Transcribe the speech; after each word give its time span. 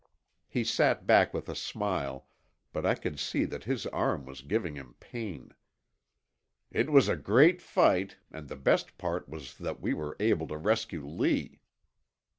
He 0.47 0.63
sat 0.63 1.05
back 1.05 1.31
with 1.31 1.47
a 1.47 1.53
smile, 1.53 2.25
but 2.73 2.87
I 2.87 2.95
could 2.95 3.19
see 3.19 3.45
that 3.45 3.65
his 3.65 3.85
arm 3.85 4.25
was 4.25 4.41
giving 4.41 4.73
him 4.73 4.95
pain. 4.99 5.53
"It 6.71 6.89
was 6.91 7.07
a 7.07 7.15
great 7.15 7.61
fight 7.61 8.17
and 8.31 8.47
the 8.47 8.55
best 8.55 8.97
part 8.97 9.29
was 9.29 9.55
that 9.59 9.79
we 9.79 9.93
were 9.93 10.17
able 10.19 10.47
to 10.47 10.57
rescue 10.57 11.05
Lee." 11.07 11.61